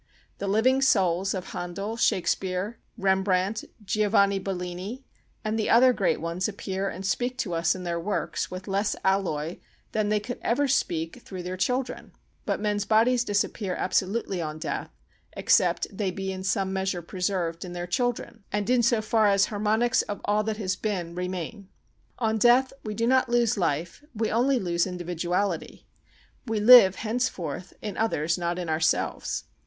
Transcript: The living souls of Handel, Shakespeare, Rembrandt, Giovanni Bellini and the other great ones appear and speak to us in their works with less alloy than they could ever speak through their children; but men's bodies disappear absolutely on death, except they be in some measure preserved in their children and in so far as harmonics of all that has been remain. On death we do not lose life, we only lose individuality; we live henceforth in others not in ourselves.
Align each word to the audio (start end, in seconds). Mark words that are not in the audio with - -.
The 0.39 0.47
living 0.47 0.81
souls 0.81 1.35
of 1.35 1.49
Handel, 1.51 1.95
Shakespeare, 1.95 2.79
Rembrandt, 2.97 3.65
Giovanni 3.85 4.39
Bellini 4.39 5.03
and 5.45 5.59
the 5.59 5.69
other 5.69 5.93
great 5.93 6.19
ones 6.19 6.47
appear 6.47 6.89
and 6.89 7.05
speak 7.05 7.37
to 7.37 7.53
us 7.53 7.75
in 7.75 7.83
their 7.83 7.99
works 7.99 8.49
with 8.49 8.67
less 8.67 8.95
alloy 9.05 9.57
than 9.91 10.09
they 10.09 10.19
could 10.19 10.39
ever 10.41 10.67
speak 10.67 11.21
through 11.21 11.43
their 11.43 11.55
children; 11.55 12.13
but 12.47 12.59
men's 12.59 12.83
bodies 12.83 13.23
disappear 13.23 13.75
absolutely 13.75 14.41
on 14.41 14.57
death, 14.57 14.89
except 15.33 15.87
they 15.95 16.09
be 16.09 16.31
in 16.31 16.43
some 16.43 16.73
measure 16.73 17.03
preserved 17.03 17.63
in 17.63 17.73
their 17.73 17.85
children 17.85 18.43
and 18.51 18.71
in 18.71 18.81
so 18.81 19.03
far 19.03 19.27
as 19.27 19.45
harmonics 19.53 20.01
of 20.01 20.19
all 20.25 20.43
that 20.43 20.57
has 20.57 20.75
been 20.75 21.13
remain. 21.13 21.69
On 22.17 22.39
death 22.39 22.73
we 22.83 22.95
do 22.95 23.05
not 23.05 23.29
lose 23.29 23.55
life, 23.55 24.03
we 24.15 24.31
only 24.31 24.57
lose 24.57 24.87
individuality; 24.87 25.85
we 26.47 26.59
live 26.59 26.95
henceforth 26.95 27.73
in 27.83 27.97
others 27.97 28.35
not 28.35 28.57
in 28.57 28.67
ourselves. 28.67 29.43